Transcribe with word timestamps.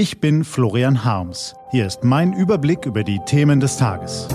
Ich 0.00 0.18
bin 0.18 0.44
Florian 0.44 1.04
Harms. 1.04 1.54
Hier 1.72 1.84
ist 1.84 2.04
mein 2.04 2.32
Überblick 2.32 2.86
über 2.86 3.04
die 3.04 3.20
Themen 3.26 3.60
des 3.60 3.76
Tages. 3.76 4.28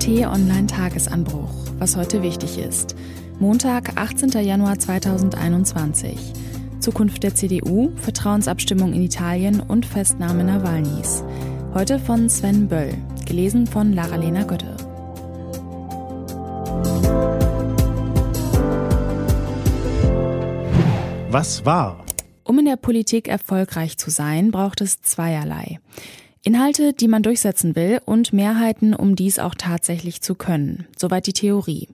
T-Online 0.00 0.66
Tagesanbruch, 0.66 1.48
was 1.78 1.96
heute 1.96 2.24
wichtig 2.24 2.58
ist. 2.58 2.96
Montag, 3.38 3.96
18. 3.96 4.30
Januar 4.30 4.76
2021. 4.76 6.18
Zukunft 6.80 7.22
der 7.22 7.36
CDU, 7.36 7.92
Vertrauensabstimmung 7.98 8.94
in 8.94 9.04
Italien 9.04 9.60
und 9.60 9.86
Festnahme 9.86 10.42
Nawalnys. 10.42 11.22
Heute 11.72 12.00
von 12.00 12.28
Sven 12.28 12.66
Böll, 12.66 12.94
gelesen 13.26 13.68
von 13.68 13.92
Lara-Lena 13.92 14.42
Götte. 14.42 14.76
Was 21.30 21.64
war? 21.64 22.03
Um 22.44 22.58
in 22.58 22.66
der 22.66 22.76
Politik 22.76 23.26
erfolgreich 23.26 23.96
zu 23.96 24.10
sein, 24.10 24.50
braucht 24.50 24.80
es 24.80 25.00
zweierlei. 25.00 25.80
Inhalte, 26.42 26.92
die 26.92 27.08
man 27.08 27.22
durchsetzen 27.22 27.74
will 27.74 28.02
und 28.04 28.34
Mehrheiten, 28.34 28.94
um 28.94 29.16
dies 29.16 29.38
auch 29.38 29.54
tatsächlich 29.54 30.20
zu 30.20 30.34
können. 30.34 30.86
Soweit 30.96 31.26
die 31.26 31.32
Theorie. 31.32 31.88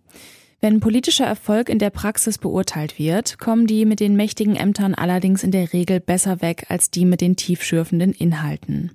Wenn 0.61 0.81
politischer 0.81 1.25
Erfolg 1.25 1.69
in 1.69 1.79
der 1.79 1.91
Praxis 1.91 2.37
beurteilt 2.37 2.99
wird, 2.99 3.39
kommen 3.39 3.67
die 3.67 3.87
mit 3.87 4.01
den 4.01 4.17
mächtigen 4.17 4.57
Ämtern 4.57 4.95
allerdings 4.95 5.45
in 5.45 5.53
der 5.53 5.73
Regel 5.73 6.01
besser 6.01 6.43
weg 6.43 6.67
als 6.69 6.91
die 6.91 7.05
mit 7.05 7.21
den 7.21 7.37
tiefschürfenden 7.37 8.13
Inhalten. 8.13 8.91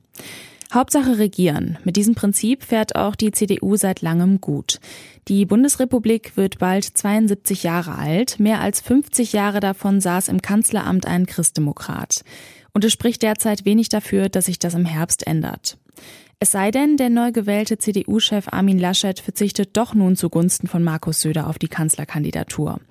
Hauptsache 0.74 1.18
regieren. 1.18 1.78
Mit 1.84 1.96
diesem 1.96 2.16
Prinzip 2.16 2.64
fährt 2.64 2.96
auch 2.96 3.16
die 3.16 3.32
CDU 3.32 3.76
seit 3.76 4.02
langem 4.02 4.42
gut. 4.42 4.80
Die 5.28 5.46
Bundesrepublik 5.46 6.36
wird 6.36 6.60
bald 6.60 6.84
72 6.84 7.64
Jahre 7.64 7.96
alt. 7.96 8.40
Mehr 8.40 8.62
als 8.62 8.82
50 8.82 9.34
Jahre 9.34 9.60
davon 9.60 10.02
saß 10.02 10.28
im 10.28 10.42
Kanzleramt 10.42 11.08
ein 11.08 11.26
Christdemokrat. 11.26 12.24
Und 12.74 12.84
es 12.84 12.92
spricht 12.92 13.22
derzeit 13.22 13.66
wenig 13.66 13.90
dafür, 13.90 14.28
dass 14.28 14.46
sich 14.46 14.60
das 14.60 14.74
im 14.74 14.86
Herbst 14.86 15.26
ändert. 15.26 15.78
Es 16.40 16.52
sei 16.52 16.70
denn, 16.70 16.98
der 16.98 17.10
neu 17.10 17.32
gewählte 17.32 17.78
CDU-Chef 17.78 18.50
Armin 18.52 18.78
Laschet 18.78 19.20
verzichtet 19.20 19.78
doch 19.78 19.94
nun 19.94 20.18
zugunsten 20.18 20.68
von 20.68 20.84
Markus 20.84 21.22
Söder 21.22 21.48
auf 21.48 21.58
die 21.58 21.70
Kanzlerkandidatur. 21.70 22.82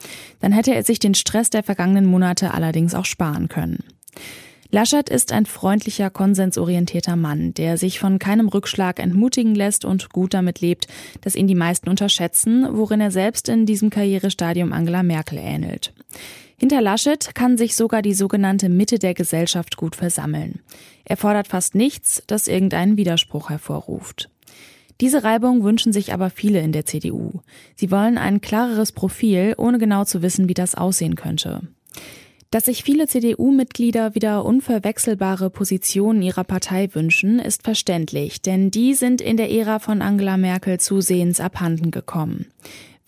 Dann 0.41 0.53
hätte 0.53 0.75
er 0.75 0.83
sich 0.83 0.99
den 0.99 1.15
Stress 1.15 1.51
der 1.51 1.63
vergangenen 1.63 2.07
Monate 2.07 2.55
allerdings 2.55 2.95
auch 2.95 3.05
sparen 3.05 3.49
können. 3.49 3.85
Laschet 4.75 5.09
ist 5.09 5.31
ein 5.31 5.47
freundlicher, 5.47 6.11
konsensorientierter 6.11 7.15
Mann, 7.15 7.55
der 7.55 7.79
sich 7.79 8.01
von 8.01 8.19
keinem 8.19 8.49
Rückschlag 8.49 8.99
entmutigen 8.99 9.55
lässt 9.55 9.85
und 9.85 10.11
gut 10.11 10.35
damit 10.35 10.61
lebt, 10.61 10.89
dass 11.21 11.37
ihn 11.37 11.47
die 11.47 11.55
meisten 11.55 11.89
unterschätzen, 11.89 12.67
worin 12.73 13.01
er 13.01 13.13
selbst 13.13 13.49
in 13.49 13.67
diesem 13.67 13.91
Karrierestadium 13.91 14.73
Angela 14.73 15.05
Merkel 15.05 15.39
ähnelt. 15.39 15.95
Hinter 16.57 16.81
Laschet 16.81 17.37
kann 17.37 17.57
sich 17.57 17.77
sogar 17.77 18.03
die 18.03 18.15
sogenannte 18.15 18.69
Mitte 18.69 18.99
der 18.99 19.15
Gesellschaft 19.15 19.77
gut 19.77 19.95
versammeln. 19.95 20.59
Er 21.05 21.19
fordert 21.19 21.47
fast 21.47 21.77
nichts, 21.77 22.25
das 22.27 22.49
irgendeinen 22.49 22.97
Widerspruch 22.97 23.51
hervorruft. 23.51 24.29
Diese 25.01 25.23
Reibung 25.23 25.63
wünschen 25.63 25.93
sich 25.93 26.13
aber 26.13 26.31
viele 26.31 26.59
in 26.59 26.73
der 26.73 26.85
CDU. 26.85 27.43
Sie 27.77 27.93
wollen 27.93 28.19
ein 28.19 28.41
klareres 28.41 28.91
Profil, 28.91 29.55
ohne 29.57 29.79
genau 29.79 30.03
zu 30.03 30.21
wissen, 30.21 30.49
wie 30.49 30.55
das 30.55 30.75
aussehen 30.75 31.15
könnte. 31.15 31.61
Dass 32.55 32.67
sich 32.67 32.85
viele 32.85 33.09
CDU-Mitglieder 33.09 34.15
wieder 34.15 34.45
unverwechselbare 34.45 35.51
Positionen 35.51 36.23
ihrer 36.23 36.45
Partei 36.45 36.89
wünschen, 36.95 37.41
ist 37.41 37.65
verständlich, 37.65 38.43
denn 38.43 38.71
die 38.71 38.95
sind 38.95 39.21
in 39.21 39.37
der 39.37 39.51
Ära 39.51 39.81
von 39.81 40.01
Angela 40.01 40.37
Merkel 40.37 40.79
zusehends 40.79 41.41
abhanden 41.41 41.91
gekommen. 41.91 42.47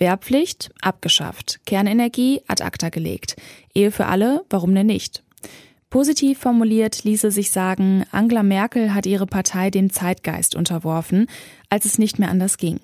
Wehrpflicht 0.00 0.70
abgeschafft, 0.82 1.60
Kernenergie 1.64 2.40
ad 2.48 2.64
acta 2.64 2.88
gelegt, 2.88 3.36
Ehe 3.72 3.92
für 3.92 4.06
alle, 4.06 4.44
warum 4.50 4.74
denn 4.74 4.88
nicht? 4.88 5.22
Positiv 5.90 6.40
formuliert 6.40 7.04
ließe 7.04 7.30
sich 7.30 7.52
sagen, 7.52 8.04
Angela 8.10 8.42
Merkel 8.42 8.94
hat 8.94 9.06
ihre 9.06 9.26
Partei 9.26 9.70
dem 9.70 9.92
Zeitgeist 9.92 10.56
unterworfen, 10.56 11.28
als 11.70 11.84
es 11.84 12.00
nicht 12.00 12.18
mehr 12.18 12.30
anders 12.30 12.58
ging. 12.58 12.80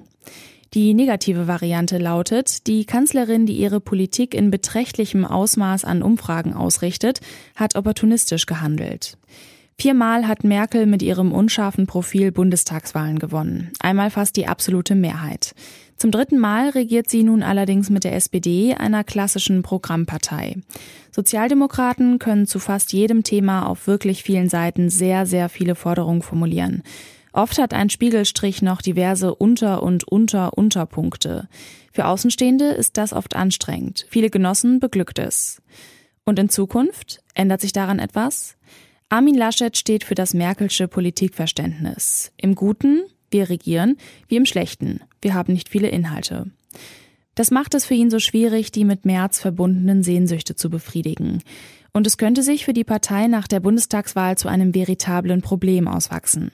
Die 0.75 0.95
negative 0.95 1.49
Variante 1.49 1.99
lautet, 1.99 2.67
die 2.67 2.87
Kanzlerin, 2.87 3.45
die 3.45 3.59
ihre 3.59 3.79
Politik 3.79 4.35
in 4.35 4.51
beträchtlichem 4.51 5.27
Ausmaß 5.27 5.85
an 5.85 6.03
Umfragen 6.03 6.55
ausrichtet, 6.55 7.21
hat 7.55 7.77
opportunistisch 7.77 8.47
gehandelt. 8.47 9.19
Viermal 9.79 10.27
hat 10.27 10.45
Merkel 10.45 10.87
mit 10.87 11.03
ihrem 11.03 11.33
unscharfen 11.33 11.87
Profil 11.87 12.33
Bundestagswahlen 12.33 13.19
gewonnen, 13.19 13.71
einmal 13.81 14.11
fast 14.11 14.37
die 14.37 14.47
absolute 14.47 14.95
Mehrheit. 14.95 15.55
Zum 15.97 16.11
dritten 16.11 16.39
Mal 16.39 16.71
regiert 16.71 17.11
sie 17.11 17.23
nun 17.23 17.43
allerdings 17.43 17.91
mit 17.91 18.05
der 18.05 18.15
SPD, 18.15 18.75
einer 18.75 19.05
klassischen 19.05 19.63
Programmpartei. 19.63 20.57
Sozialdemokraten 21.11 22.19
können 22.19 22.47
zu 22.47 22.59
fast 22.59 22.93
jedem 22.93 23.25
Thema 23.25 23.67
auf 23.67 23.87
wirklich 23.87 24.23
vielen 24.23 24.49
Seiten 24.49 24.89
sehr, 24.89 25.27
sehr 25.27 25.49
viele 25.49 25.75
Forderungen 25.75 26.23
formulieren. 26.23 26.83
Oft 27.33 27.59
hat 27.59 27.73
ein 27.73 27.89
Spiegelstrich 27.89 28.61
noch 28.61 28.83
diverse 28.83 29.35
Unter- 29.35 29.83
und 29.83 30.05
Unter-Unterpunkte. 30.05 31.49
Für 31.93 32.07
Außenstehende 32.07 32.67
ist 32.67 32.99
das 32.99 33.13
oft 33.13 33.35
anstrengend. 33.35 34.07
Viele 34.11 34.31
Genossen 34.31 34.81
beglückt 34.81 35.19
es. 35.19 35.63
Und 36.25 36.39
in 36.39 36.49
Zukunft? 36.49 37.23
Ändert 37.35 37.61
sich 37.61 37.73
daran 37.73 37.99
etwas? 37.99 38.57
Armin 39.09 39.35
Laschet 39.35 39.77
steht 39.77 40.05
für 40.05 40.15
das 40.15 40.35
Merkelsche 40.35 40.89
Politikverständnis. 40.89 42.33
Im 42.37 42.55
Guten, 42.55 43.03
wir 43.31 43.49
regieren, 43.49 43.97
wie 44.29 44.37
im 44.37 44.47
Schlechten, 44.47 45.01
wir 45.21 45.35
haben 45.35 45.53
nicht 45.53 45.69
viele 45.69 45.89
Inhalte. 45.89 46.51
Das 47.35 47.51
macht 47.51 47.75
es 47.75 47.87
für 47.87 47.95
ihn 47.95 48.11
so 48.11 48.19
schwierig, 48.19 48.73
die 48.73 48.85
mit 48.85 49.07
März 49.07 49.41
verbundenen 49.41 50.03
Sehnsüchte 50.03 50.55
zu 50.55 50.69
befriedigen. 50.69 51.43
Und 51.95 52.07
es 52.07 52.19
könnte 52.19 52.43
sich 52.43 52.65
für 52.65 52.75
die 52.75 52.85
Partei 52.85 53.27
nach 53.27 53.49
der 53.49 53.61
Bundestagswahl 53.61 54.37
zu 54.37 54.49
einem 54.49 54.75
veritablen 54.75 55.41
Problem 55.41 55.89
auswachsen. 55.89 56.51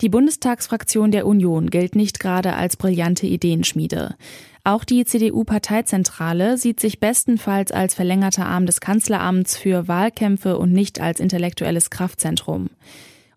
Die 0.00 0.08
Bundestagsfraktion 0.08 1.10
der 1.10 1.26
Union 1.26 1.70
gilt 1.70 1.96
nicht 1.96 2.20
gerade 2.20 2.54
als 2.54 2.76
brillante 2.76 3.26
Ideenschmiede. 3.26 4.14
Auch 4.62 4.84
die 4.84 5.04
CDU-Parteizentrale 5.04 6.56
sieht 6.56 6.78
sich 6.78 7.00
bestenfalls 7.00 7.72
als 7.72 7.94
verlängerter 7.94 8.46
Arm 8.46 8.66
des 8.66 8.80
Kanzleramts 8.80 9.56
für 9.56 9.88
Wahlkämpfe 9.88 10.56
und 10.56 10.72
nicht 10.72 11.00
als 11.00 11.18
intellektuelles 11.18 11.90
Kraftzentrum. 11.90 12.70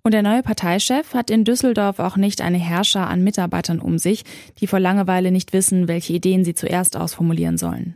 Und 0.04 0.14
der 0.14 0.22
neue 0.22 0.44
Parteichef 0.44 1.16
hat 1.16 1.32
in 1.32 1.46
Düsseldorf 1.46 2.00
auch 2.00 2.18
nicht 2.18 2.42
eine 2.42 2.58
Herrscher 2.58 3.08
an 3.08 3.24
Mitarbeitern 3.24 3.80
um 3.80 3.98
sich, 3.98 4.24
die 4.60 4.68
vor 4.68 4.80
Langeweile 4.80 5.32
nicht 5.32 5.54
wissen, 5.54 5.88
welche 5.88 6.14
Ideen 6.14 6.44
sie 6.44 6.54
zuerst 6.54 6.96
ausformulieren 6.96 7.58
sollen. 7.58 7.96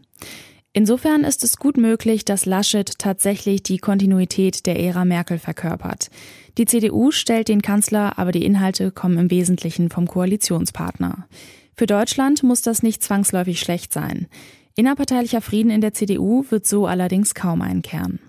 Insofern 0.78 1.24
ist 1.24 1.41
es 1.46 1.56
gut 1.56 1.78
möglich, 1.78 2.25
dass 2.25 2.46
Laschet 2.46 3.00
tatsächlich 3.00 3.63
die 3.63 3.78
Kontinuität 3.78 4.66
der 4.66 4.78
Ära 4.78 5.06
Merkel 5.06 5.40
verkörpert. 5.40 6.09
Die 6.58 6.66
CDU 6.66 7.12
stellt 7.12 7.47
den 7.47 7.62
Kanzler, 7.62 8.19
aber 8.19 8.34
die 8.34 8.44
Inhalte 8.44 8.91
kommen 8.91 9.18
im 9.18 9.31
Wesentlichen 9.31 9.90
vom 9.90 10.06
Koalitionspartner. 10.06 11.30
Für 11.78 11.85
Deutschland 11.85 12.44
muss 12.44 12.62
das 12.62 12.84
nicht 12.84 13.02
zwangsläufig 13.02 13.62
schlecht 13.62 13.94
sein. 13.94 14.28
Innerparteilicher 14.75 15.40
Frieden 15.40 15.72
in 15.72 15.80
der 15.80 15.94
CDU 15.94 16.44
wird 16.50 16.68
so 16.68 16.88
allerdings 16.88 17.34
kaum 17.34 17.62
einkehren. 17.62 18.19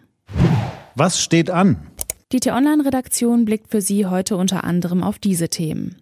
Was 0.94 1.20
steht 1.20 1.50
an? 1.50 1.88
Die 2.30 2.38
T-Online-Redaktion 2.38 3.44
blickt 3.44 3.72
für 3.72 3.80
Sie 3.80 4.06
heute 4.06 4.36
unter 4.36 4.62
anderem 4.62 5.02
auf 5.02 5.18
diese 5.18 5.48
Themen. 5.48 5.96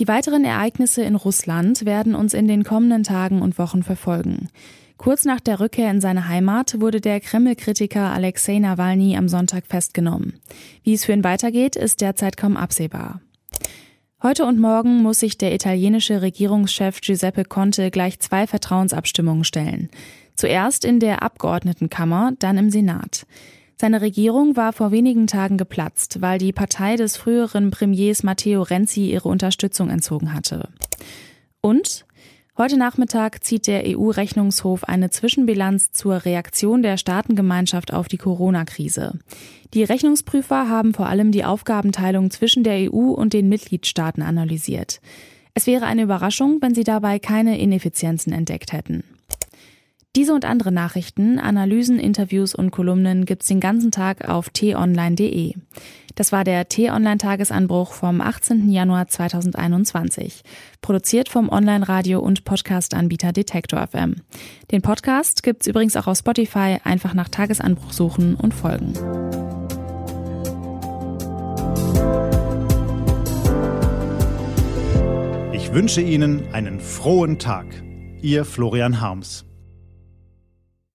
Die 0.00 0.08
weiteren 0.08 0.44
Ereignisse 0.44 1.04
in 1.04 1.14
Russland 1.14 1.84
werden 1.84 2.16
uns 2.16 2.34
in 2.34 2.48
den 2.48 2.64
kommenden 2.64 3.04
Tagen 3.04 3.42
und 3.42 3.58
Wochen 3.58 3.84
verfolgen. 3.84 4.48
Kurz 4.96 5.24
nach 5.24 5.38
der 5.38 5.60
Rückkehr 5.60 5.90
in 5.90 6.00
seine 6.00 6.28
Heimat 6.28 6.80
wurde 6.80 7.00
der 7.00 7.20
Kreml-Kritiker 7.20 8.12
Alexei 8.12 8.58
Nawalny 8.58 9.16
am 9.16 9.28
Sonntag 9.28 9.66
festgenommen. 9.66 10.40
Wie 10.82 10.94
es 10.94 11.04
für 11.04 11.12
ihn 11.12 11.22
weitergeht, 11.22 11.76
ist 11.76 12.00
derzeit 12.00 12.36
kaum 12.36 12.56
absehbar. 12.56 13.20
Heute 14.20 14.46
und 14.46 14.58
morgen 14.58 15.02
muss 15.02 15.20
sich 15.20 15.38
der 15.38 15.54
italienische 15.54 16.22
Regierungschef 16.22 17.00
Giuseppe 17.00 17.44
Conte 17.44 17.90
gleich 17.90 18.18
zwei 18.18 18.46
Vertrauensabstimmungen 18.46 19.44
stellen. 19.44 19.90
Zuerst 20.34 20.84
in 20.84 20.98
der 20.98 21.22
Abgeordnetenkammer, 21.22 22.32
dann 22.40 22.58
im 22.58 22.70
Senat. 22.70 23.26
Seine 23.76 24.00
Regierung 24.00 24.56
war 24.56 24.72
vor 24.72 24.92
wenigen 24.92 25.26
Tagen 25.26 25.58
geplatzt, 25.58 26.20
weil 26.20 26.38
die 26.38 26.52
Partei 26.52 26.96
des 26.96 27.16
früheren 27.16 27.70
Premiers 27.70 28.22
Matteo 28.22 28.62
Renzi 28.62 29.10
ihre 29.10 29.28
Unterstützung 29.28 29.90
entzogen 29.90 30.32
hatte. 30.32 30.68
Und 31.60 32.06
Heute 32.56 32.76
Nachmittag 32.76 33.42
zieht 33.42 33.66
der 33.66 33.82
EU-Rechnungshof 33.84 34.84
eine 34.84 35.10
Zwischenbilanz 35.10 35.90
zur 35.90 36.24
Reaktion 36.24 36.84
der 36.84 36.98
Staatengemeinschaft 36.98 37.92
auf 37.92 38.06
die 38.06 38.16
Corona-Krise. 38.16 39.18
Die 39.74 39.82
Rechnungsprüfer 39.82 40.68
haben 40.68 40.94
vor 40.94 41.08
allem 41.08 41.32
die 41.32 41.44
Aufgabenteilung 41.44 42.30
zwischen 42.30 42.62
der 42.62 42.92
EU 42.92 43.10
und 43.10 43.32
den 43.32 43.48
Mitgliedstaaten 43.48 44.22
analysiert. 44.22 45.00
Es 45.54 45.66
wäre 45.66 45.86
eine 45.86 46.02
Überraschung, 46.02 46.58
wenn 46.60 46.76
sie 46.76 46.84
dabei 46.84 47.18
keine 47.18 47.58
Ineffizienzen 47.58 48.32
entdeckt 48.32 48.72
hätten. 48.72 49.02
Diese 50.16 50.32
und 50.32 50.44
andere 50.44 50.70
Nachrichten, 50.70 51.40
Analysen, 51.40 51.98
Interviews 51.98 52.54
und 52.54 52.70
Kolumnen 52.70 53.24
gibt's 53.24 53.46
den 53.46 53.58
ganzen 53.58 53.90
Tag 53.90 54.28
auf 54.28 54.48
t-online.de. 54.48 55.54
Das 56.14 56.30
war 56.30 56.44
der 56.44 56.68
T-Online-Tagesanbruch 56.68 57.92
vom 57.92 58.20
18. 58.20 58.70
Januar 58.70 59.08
2021, 59.08 60.42
produziert 60.80 61.28
vom 61.28 61.48
Online-Radio- 61.48 62.20
und 62.20 62.44
Podcast-Anbieter 62.44 63.32
Detektor 63.32 63.84
FM. 63.84 64.22
Den 64.70 64.82
Podcast 64.82 65.42
gibt's 65.42 65.66
übrigens 65.66 65.96
auch 65.96 66.06
auf 66.06 66.18
Spotify, 66.18 66.78
einfach 66.84 67.14
nach 67.14 67.28
Tagesanbruch 67.28 67.92
suchen 67.92 68.36
und 68.36 68.54
folgen. 68.54 68.92
Ich 75.52 75.72
wünsche 75.72 76.02
Ihnen 76.02 76.46
einen 76.52 76.78
frohen 76.78 77.40
Tag. 77.40 77.66
Ihr 78.22 78.44
Florian 78.44 79.00
Harms. 79.00 79.44